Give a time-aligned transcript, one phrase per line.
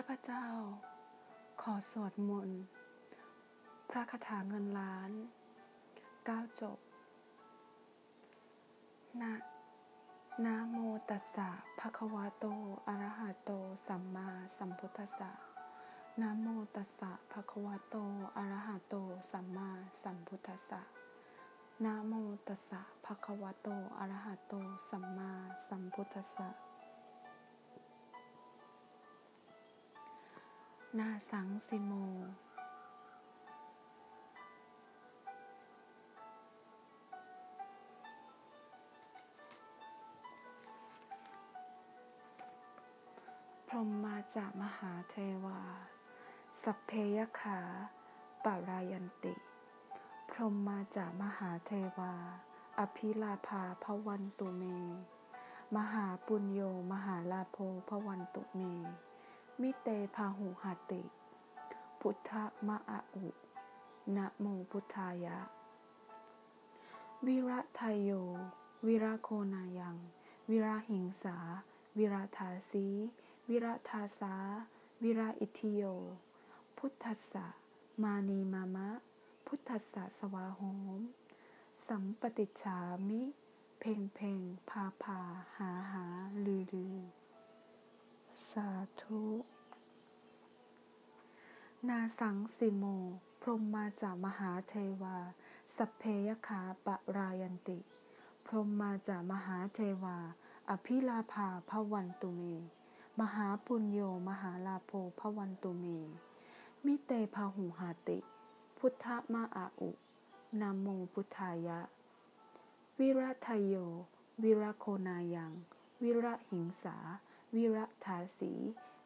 [0.00, 0.46] ข้าพเจ้า
[1.62, 2.60] ขอสวดมนต์
[3.90, 5.10] พระคาถาเงินล้าน
[6.28, 6.78] ก้าจบ
[9.22, 9.34] นะ
[10.44, 10.76] นะโม
[11.08, 12.46] ตัสสะภะคะวะโต
[12.86, 13.50] อะระหะโต
[13.86, 15.30] สัมมาสัมพุทธัสสะ
[16.20, 17.96] นะโมตัสสะภะคะวะโต
[18.36, 18.94] อะระหะโต
[19.30, 19.70] สัมมา
[20.02, 20.80] สัมพุทธัสสะ
[21.84, 22.12] นะโม
[22.46, 23.68] ตัสสะภะคะวะโต
[23.98, 24.54] อะระหะโต
[24.90, 25.30] สัมมา
[25.66, 26.67] สัมพุทธัสสะ
[30.96, 31.92] นาสังสิโม
[43.68, 45.60] พรหมมาจากมหาเทวา
[46.62, 47.60] สัพเพยขา
[48.44, 49.34] ปารายันติ
[50.30, 52.14] พรหมมาจากมหาเทวา
[52.78, 54.62] อภิลาภาพวันตุเม
[55.76, 56.60] มหาปุญโย
[56.92, 57.56] มหาลาโภ
[57.88, 58.62] พวันตุเม
[59.62, 61.02] มิเตพาหุหติ
[62.00, 62.30] พุทธ
[62.66, 63.26] มะอะอุ
[64.16, 65.38] นะโมพุทธายะ
[67.26, 68.10] วิระไทยโย
[68.86, 69.96] วิระโคนายัง
[70.50, 71.36] วิระหิงสา
[71.98, 72.86] วิระทาสี
[73.48, 74.34] วิระทาสา
[75.02, 75.82] วิระอิทิโย
[76.78, 77.46] พุทธัสสะ
[78.02, 78.88] มานีมามะ
[79.46, 80.60] พุทธัสสะสวาโห
[80.98, 81.00] ม
[81.86, 82.78] สัมปติชา
[83.08, 83.22] มิ
[83.80, 84.38] เพ่งเพ่ง
[84.70, 85.20] พาพา
[85.56, 86.04] หาหา
[86.44, 87.17] ลือลือ
[88.46, 88.70] สา
[89.02, 89.22] ธุ
[91.88, 92.84] นาสังสิโม
[93.42, 95.16] พรหมมาจากมหาเทวา
[95.76, 96.86] สัพเพยขาป
[97.16, 97.78] รายันติ
[98.46, 100.18] พรหมมาจากมหาเทวา
[100.70, 102.42] อภิลาภาพวันตุเม
[103.20, 105.84] มหาปุญโยมหาลาโภพวันตุเม
[106.84, 108.18] มิเตพาหุหาติ
[108.78, 109.90] พุทธมาอาอุ
[110.60, 111.80] นาโมพุทธายะ
[112.98, 113.74] วิระไทยโย
[114.42, 115.52] วิรโคนายัง
[116.02, 116.96] วิระหิงสา
[117.56, 118.52] วิระทาสี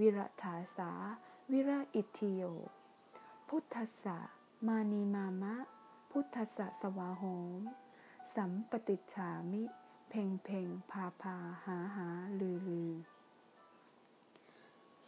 [0.00, 0.90] วิระทาสา
[1.52, 2.42] วิระอิทิโย
[3.48, 4.18] พุทธสะ
[4.66, 5.54] มานีมามะ
[6.10, 7.24] พุทธสะสวาโห
[7.58, 7.60] ม
[8.34, 9.62] สัมปติชามิ
[10.08, 12.08] เพ่งเพ่งพาพาหาหา
[12.40, 12.92] ลือลือ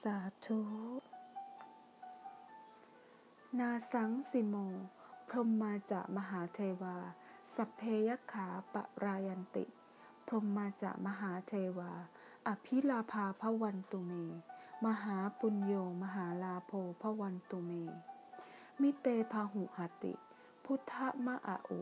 [0.00, 0.60] สาธุ
[3.58, 4.56] นาสังสิโม
[5.28, 6.96] พรหมมาจามหาเทวา
[7.54, 8.74] สัพเพยขาป
[9.04, 9.64] รายันติ
[10.26, 11.92] พรหมมาจามหาเทวา
[12.48, 14.12] อภิลาภาพวันตุเม
[14.84, 16.72] มหาปุญโยมหาลาโภ
[17.02, 17.70] พวันตุเม
[18.80, 20.12] มิเตพาหุหติ
[20.64, 20.94] พุทธ
[21.26, 21.80] มะอาอุ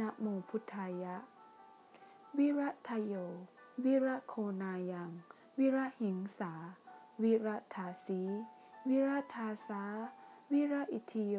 [0.00, 1.16] นะโมพุทธายะ
[2.38, 3.14] วิระทโย
[3.84, 5.10] วิระโคนายัง
[5.58, 6.52] วิระหิงสา
[7.22, 8.22] วิระทาสี
[8.88, 9.84] วิระทาสา
[10.52, 11.36] วิระอิทิโย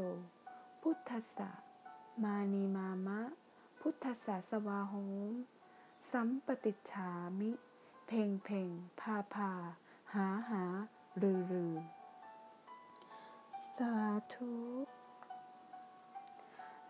[0.81, 1.51] พุทธสะ
[2.23, 3.21] มานีมามะ
[3.79, 4.93] พุทธสะสวาโห
[5.29, 5.31] ม
[6.11, 7.09] สัมปติชา
[7.39, 7.51] มิ
[8.07, 9.51] เพ่งเพ่งพาพา
[10.13, 10.63] หาหา
[11.21, 11.75] ลือลือ
[13.77, 13.93] สา
[14.33, 14.53] ธุ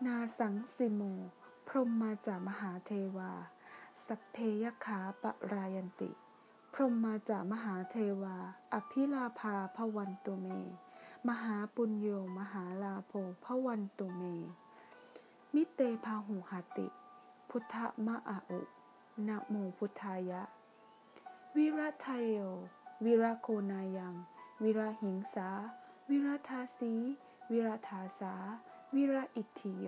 [0.04, 1.02] นาสังสิโม
[1.68, 3.32] พรมมาจากมหาเทวา
[4.06, 6.10] สัพเพยขาปรายันติ
[6.72, 8.36] พรมมาจากมหาเทวา
[8.72, 10.48] อภิลาภาพวันตุเม
[11.28, 13.12] มหาปุญโยมหาลาโภ
[13.44, 14.22] พวันตุเม
[15.54, 16.86] มิเตพาหุหติ
[17.50, 17.74] พุทธ
[18.06, 18.60] มะอาอุ
[19.28, 20.42] นะโมพุทธายะ
[21.60, 22.38] วิระไทยโย
[23.04, 24.14] วิรโคนายัง
[24.62, 25.48] วิรหิงสา
[26.10, 26.94] วิรทาสี
[27.50, 28.34] วิรทาสา
[28.94, 29.86] วิรอิทิโย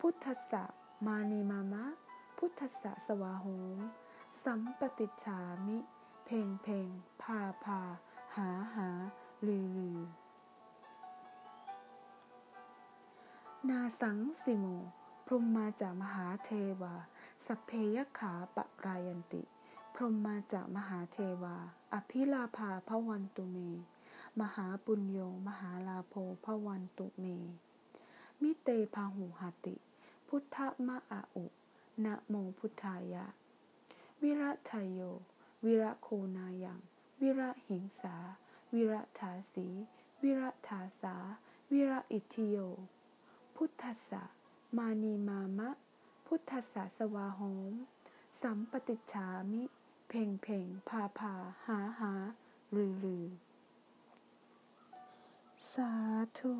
[0.00, 0.64] พุทธสะ
[1.06, 1.84] มานีมามะ
[2.38, 3.78] พุทธสะสวาโหม
[4.42, 5.78] สัมปติชามิ
[6.24, 6.88] เพ่งเพ่ง
[7.22, 7.80] พาพา
[8.36, 8.88] หาหา
[9.46, 9.98] ลือลือ
[13.68, 14.66] นาสังสิโม
[15.26, 16.50] พรหมมาจากมหาเท
[16.80, 16.94] วา
[17.46, 19.42] สัพเพยขาปะรายันติ
[19.98, 21.56] พรหมมาจากมหาเทวา
[21.94, 23.58] อภิลาภาพวันตุเม
[24.40, 26.14] มหาปุญโยมหาลาโภ
[26.44, 27.24] พวันตุเม
[28.42, 29.74] มิเตพาหุหติ
[30.28, 31.46] พุทธมะอาอุ
[32.04, 33.26] นะโมพุทธายะ
[34.22, 35.00] วิระทยโย
[35.64, 36.80] วิระโคนายัง
[37.20, 38.16] วิระหิงสา
[38.74, 39.68] วิระทาสี
[40.22, 41.14] วิระทาสา
[41.72, 42.56] วิระอิทิโย
[43.56, 44.22] พุทธสะ
[44.76, 45.70] มานีมามะ
[46.26, 47.72] พุทธสสะสวาโหม
[48.42, 49.62] สัมปติชามิ
[50.08, 51.34] เพ่งเพ่งพาพา
[51.66, 52.12] หาหา
[52.74, 53.26] ลือลือ
[55.72, 55.92] สา
[56.38, 56.54] ธุ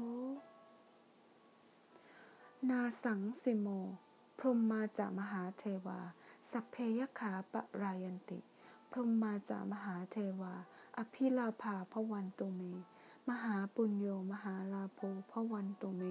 [2.69, 3.69] นาสังสิโม
[4.39, 6.01] พรหมมาจากมหาเทวา
[6.51, 8.39] สัพเพยขาปรายันติ
[8.91, 10.55] พรหมมาจากมหาเทวา
[10.99, 12.63] อภิลาภาพวันตุเม
[13.29, 15.01] มหาปุญโยมหาลาโภ
[15.31, 16.03] พวันตุเม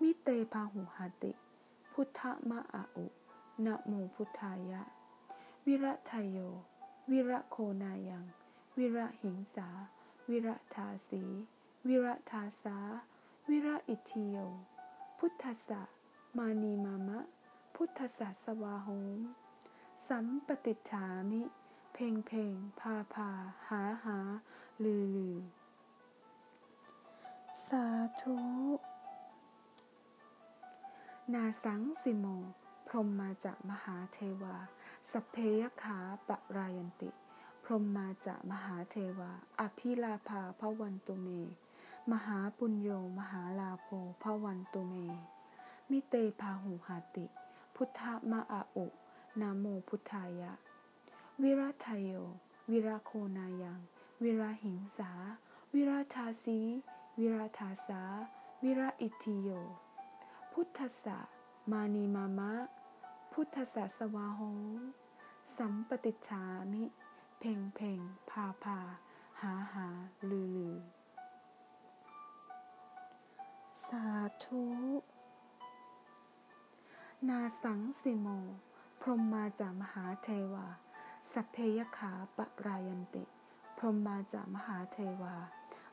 [0.00, 1.32] มิเตพาหุหติ
[1.92, 3.06] พุทธมะอาอุ
[3.64, 4.82] นะโมพุทธายะ
[5.66, 6.38] วิระทยโย
[7.10, 8.24] วิระโคนายัง
[8.78, 9.68] วิระหิงสา
[10.30, 11.22] วิระทาสี
[11.88, 12.78] วิระทาสา
[13.48, 14.36] วิระอิทิโย
[15.18, 15.82] พุทธะ
[16.36, 17.20] มานีมามะ
[17.74, 18.08] พุทธะ
[18.44, 18.88] สวาโห
[19.18, 19.20] ม
[20.08, 21.42] สัมปติฉามิ
[21.92, 23.30] เพ่งเพ่งพาพา
[23.68, 24.18] หาหา
[24.84, 25.38] ลือลือ
[27.66, 27.86] สา
[28.20, 28.36] ธุ
[31.34, 32.26] นาสังสิโม
[32.94, 34.56] รมมาจากมหาเทวา
[35.10, 35.98] สเพยขา
[36.28, 37.10] ปรายันติ
[37.64, 39.30] พรมมาจากมหาเทวา
[39.60, 41.28] อภิลาภาพวันตุเม
[42.12, 43.88] มหาปุญโยมหาลาโภ
[44.22, 44.94] พวันตุเม
[45.90, 47.26] มิเตพาหุหาติ
[47.74, 48.00] พุทธ
[48.30, 48.86] มาอาอุ
[49.40, 50.52] นาโมพุทธายะ
[51.42, 52.10] วิรัตโย
[52.70, 53.80] วิราโคนายัง
[54.22, 55.10] วิราหิงสา
[55.74, 56.60] วิราทาสี
[57.18, 58.02] วิราทาสา
[58.62, 59.48] วิราอิทิโย
[60.52, 61.18] พุทธะ
[61.72, 62.52] มานีมามะ
[63.38, 64.40] พุทธะสวาโห
[65.56, 66.42] สัมปติชา
[66.72, 66.84] มิ
[67.38, 67.98] เพ่งเพ่ง
[68.30, 68.78] พาพา
[69.40, 69.88] หาหา
[70.30, 70.76] ลือลือ
[73.86, 74.04] สา
[74.44, 74.64] ธุ
[77.28, 78.28] นาสังสิโม
[79.00, 80.66] พรหมมาจากมหาเทวา
[81.32, 83.24] สัพเพยขาปรายันติ
[83.76, 85.34] พรหมมาจากมหาเทวา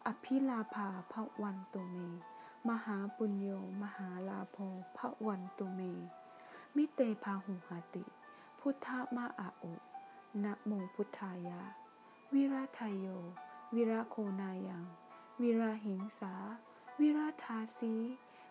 [0.06, 1.98] อภิลาภาพระวันตุเม
[2.70, 3.50] มหาปุญโย
[3.84, 4.58] มหาลาโภ
[4.98, 5.82] พระวันตุเม
[6.76, 8.04] มิเตพาหุหาติ
[8.60, 9.74] พุทธมาอาอุ
[10.44, 11.62] นะโมพุทธายะ
[12.34, 13.06] วิราทยโย
[13.76, 14.86] วิราโคนายัง
[15.42, 16.34] วิราหิงสา
[17.00, 17.96] วิราทาสี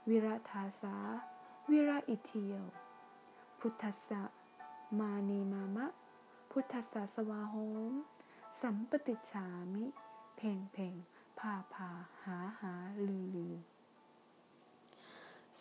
[0.09, 0.97] วิราทาสา
[1.71, 2.53] วิราอิทิโย
[3.61, 4.23] พุทธะ
[4.99, 5.87] มานีมามะ
[6.51, 6.81] พุทธะ
[7.15, 7.57] สวาโห
[7.91, 7.93] ม
[8.61, 9.85] สัมปติฉามิ
[10.37, 10.95] เพ่งเพ่ง
[11.39, 11.91] พาพา
[12.25, 12.75] หาหา
[13.07, 13.57] ลือลือ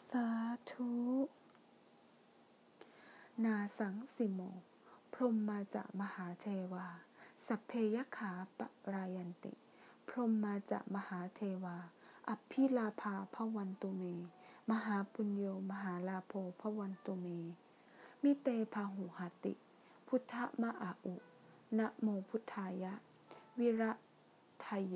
[0.10, 0.28] สา
[0.72, 0.92] ธุ
[3.46, 4.42] นาสังสิโม
[5.14, 6.88] พรหมมาจากมหาเทวา
[7.46, 8.32] สัพเพยขา
[8.86, 9.54] ปรายันติ
[10.08, 11.78] พรหมมาจากมหาเทวา
[12.30, 14.04] อภิลาภาพวันตุเม
[14.72, 17.28] มหาปุญโยมหาลาโภพวันตุเม
[18.24, 19.54] มิเตพาหุหติ
[20.08, 21.16] พุทธมาอาอุ
[21.78, 22.94] นะโมพุทธายะ
[23.60, 23.92] วิระ
[24.64, 24.96] ทยโย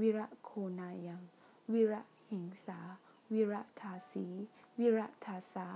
[0.00, 1.22] วิระโคนายัง
[1.72, 2.78] วิระหิงสา
[3.32, 4.26] วิระทาสี
[4.78, 5.68] วิระทาสา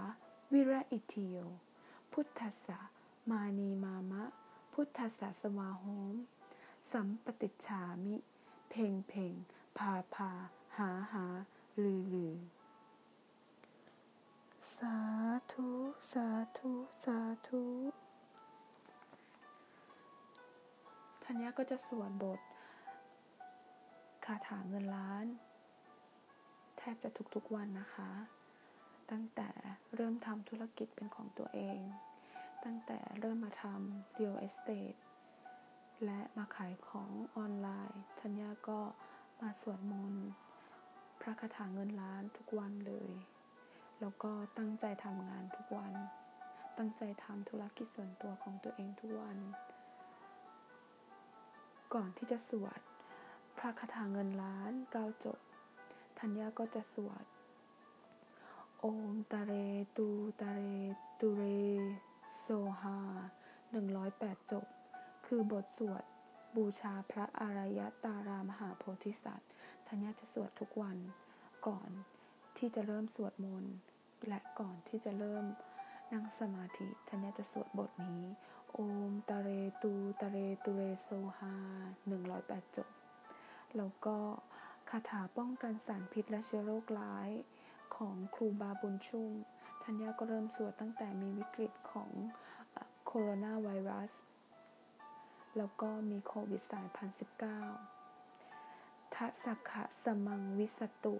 [0.52, 1.38] วิระอิทิโย
[2.20, 2.80] พุทธะ
[3.30, 4.24] มานีมามะ
[4.72, 5.06] พุทธะ
[5.40, 6.14] สวาโหม
[6.90, 8.16] สัมปติฉามิ
[8.68, 9.34] เพ่งเพ่ง
[9.78, 10.30] พาพา
[10.76, 11.26] หาหา
[11.82, 12.36] ลือลือ
[14.76, 14.96] สา
[15.52, 15.68] ธุ
[16.12, 16.28] สา
[16.58, 16.72] ธุ
[17.04, 17.18] สา
[17.48, 17.64] ธุ
[21.22, 22.40] ทัญญาก็จะสวดบท
[24.24, 25.26] คาถาเงินล้าน
[26.76, 28.10] แทบจะทุกๆวันนะคะ
[29.11, 29.49] ตั้งแต่
[29.94, 31.79] เริ่มทำธุรกิจเป็นของตัวเอง
[32.64, 34.99] ตั้งแต่เริ่มมาทำ real estate
[36.05, 38.81] และมาขายของออนไลน์ทัญญาก็
[39.41, 40.29] มาสวดมนต์
[41.20, 43.11] พระคาถาเงินล้านทุกวันเลย
[44.00, 45.94] แล้วก็ตั้งใจทำงานทุกวัน
[46.79, 49.38] ตั้งใจทำธุรกิจส่วนตัวของตัวเองทุกวัน
[51.94, 52.81] ก่อนที่จะสวด
[53.59, 55.38] พระคาถาเงินล้านเก้าจบ
[56.19, 57.25] ธัญญาก็จะสวด
[58.87, 59.53] อมตาเร
[59.97, 60.09] ตู
[60.41, 60.61] ตาเร
[61.21, 61.43] ตูเร
[62.38, 62.47] โซ
[62.81, 62.99] ฮา
[63.71, 64.65] หนึ่งร้อยแปดจบ
[65.27, 66.03] คือบทสวด
[66.56, 69.50] บูชาพระอารยตารามหาโพธิสัตว์
[69.88, 70.99] ธัญญาจะสวดทุกวัน
[71.66, 71.90] ก่อน
[72.57, 73.75] ที่จะเริ่มสวดมนต์
[74.28, 75.45] และก่อนที่จะเริ่ม
[76.12, 78.25] นั่งสมาธิธัญญาจะสวดบทนี้
[78.73, 78.78] โอ
[79.11, 79.49] มตาเร
[79.83, 81.55] ตูตาเรตูเรโซฮา
[82.07, 82.88] หนึ่งร้อยแปดจบ
[83.76, 84.16] แล้วก็
[84.90, 87.31] คาถาป้องกันสารพิษและเชื้อโรคร้าย
[87.97, 89.33] ของครูบาบุญชุ่ม
[89.83, 92.11] ธัญญาก็เริ่มสวดตั้งแต่มีวิกฤตของ
[93.05, 94.12] โคโรนาไวรัส
[95.57, 97.61] แล้วก็มีโควิดสายพันสิบเก้า
[99.15, 101.17] ทัสขะสมังวิสตุ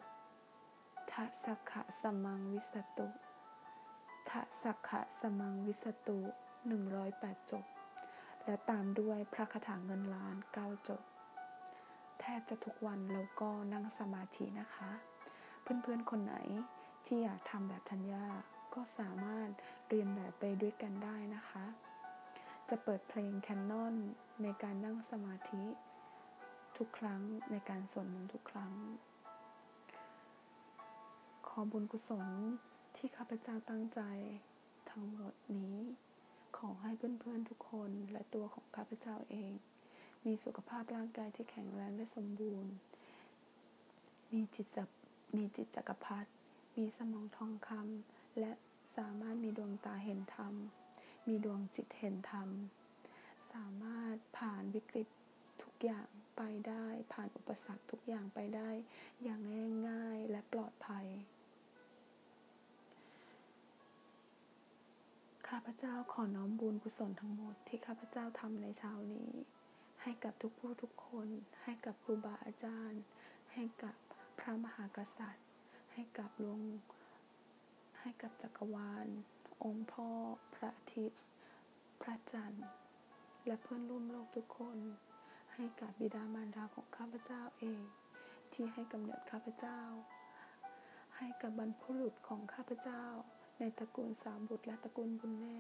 [1.13, 3.09] ทัสขะสมังวิสตุ
[4.31, 6.19] ทัสขะสมังวิสตุ
[6.67, 7.65] หนึ่งร้อยแปดจบ
[8.45, 11.03] และตามด้วยพระคาถาเงินล้านเก้าจบ
[12.21, 14.91] แทบจะทุกวันแล้วก็นั่งสมาธินะคะ
[15.67, 16.37] เพื่อนๆคนไหน
[17.07, 18.27] ที่อยากทำแบบธัญญา
[18.75, 19.49] ก็สามารถ
[19.89, 21.65] เรียนแบบไปด้วยกันได้นะคะ
[22.69, 23.95] จะเปิดเพลงแคนนอน
[24.43, 25.65] ในการนั่งสมาธิ
[26.77, 28.73] ทุกครั้งในการสวดมนต์ทุกครั้ง
[31.49, 32.29] ขอบุญกุศล
[32.97, 34.01] ที่ข้าพเจ้าตั้งใจ
[34.91, 35.77] ทั้งหมดนี้
[36.59, 39.53] ขอให้เพื่อนๆทุกคนและตัวของข้าพเจ้าเอง
[40.25, 42.75] มีสุขภาพร่างกายที่แข็งแรงและสมบูรณ์
[44.33, 44.89] มีจิตจับ
[45.35, 46.31] มีจิตจักรพรรดิ
[46.77, 48.53] มีสมองทองคำและ
[48.97, 50.55] สามารถมีดวงตาเห็นธรรม
[51.27, 52.49] มีดวงจิตเห็นธรรม
[53.53, 55.09] สามารถผ่านวิกฤต
[55.63, 58.71] ทุกอย่างไปได้ ผ่านอุปสรรคทุกอย่างไปได้
[59.23, 59.41] อย่าง
[59.89, 61.07] ง่ายๆและปลอดภัย
[65.49, 69.31] ข้าพเจ้าขอน้อมบุญกุศลทั้งหมดที่ข้าพเจ้าทำในเช้านี้
[70.03, 71.29] ให้กับทุกผู้ทุกคน
[71.63, 73.03] ให้กับครูบาอาจารย์
[73.53, 73.95] ให้กับ
[74.47, 75.47] ระมหากษัตริย์
[75.93, 76.61] ให้กับหลวง
[78.01, 79.09] ให้กับจักรวาล
[79.65, 80.09] องค์พ่อ
[80.55, 81.21] พระอาทิตย์
[82.01, 82.67] พระจันทร์
[83.47, 84.79] และเพื่อนร่วมโลกทุกคน
[85.55, 87.81] ให้กับบิดามารดาของข้าพเจ้าเอง
[88.53, 89.81] ที่ให้กำเนิดข้าพเจ้า
[91.17, 93.05] ให้กับบรรพบุรุษของข้าพเจ้า
[93.59, 95.59] ในตระกูลสามบุตรและตระกูลบุญแม่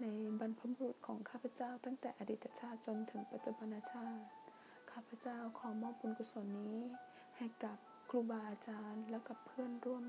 [0.00, 0.06] ใน
[0.40, 4.24] บรรพบุรุษของข้าพเจ้าตั้งแต่อดีตชาติจนถึงปัจจุบันชาติ
[4.90, 6.78] ข้าพเจ้าขอมอบบุญกุศลนี้
[7.36, 7.78] ให้กับ
[8.14, 10.04] รูบาอาจารย์ และกับเพื่อนร่วม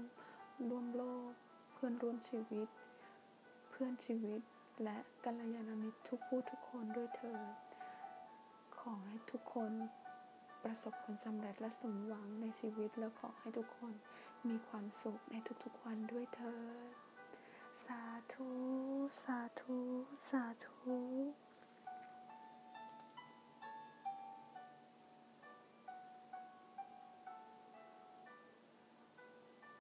[0.70, 1.32] ร่วมโลก
[1.74, 2.68] เพื่อนร่วมชีวิต
[3.70, 4.40] เพื่อนชีวิต
[4.84, 7.56] และกัลยาณมิตรทุกผู้ทุกคนด้วยเถิด
[8.80, 9.72] ขอให้ทุกคน
[10.64, 13.94] ประสบผลสำเร็จและสมหวังในชีวิตและขอให้ทุกคน
[14.50, 16.56] มีความสุขในทุกๆวันด้วยเถิ
[16.92, 16.94] ด
[17.86, 18.02] สา
[18.34, 18.50] ธุ
[19.24, 19.78] สาธุ
[20.30, 21.45] สาธุ